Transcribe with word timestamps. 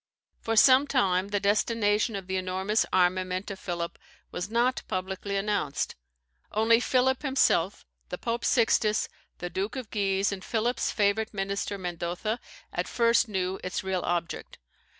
For 0.39 0.55
some 0.55 0.87
time 0.87 1.27
the 1.27 1.39
destination 1.39 2.15
of 2.15 2.25
the 2.25 2.35
enormous 2.35 2.87
armament 2.91 3.51
of 3.51 3.59
Philip 3.59 3.99
was 4.31 4.49
not 4.49 4.81
publicly 4.87 5.35
announced. 5.37 5.95
Only 6.51 6.79
Philip 6.79 7.21
himself, 7.21 7.85
the 8.09 8.17
Pope 8.17 8.43
Sixtus, 8.43 9.07
the 9.37 9.51
Duke 9.51 9.75
of 9.75 9.91
Guise, 9.91 10.31
and 10.31 10.43
Philip's 10.43 10.89
favourite 10.89 11.35
minister, 11.35 11.77
Mendoza, 11.77 12.39
at 12.73 12.87
first 12.87 13.29
knew 13.29 13.59
its 13.63 13.83
real 13.83 14.01
object. 14.01 14.57